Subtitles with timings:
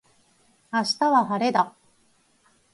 [0.73, 1.75] 明日は晴れだ。